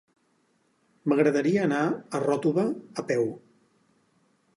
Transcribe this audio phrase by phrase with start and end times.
[1.11, 2.65] M'agradaria anar a Ròtova
[3.03, 3.29] a peu.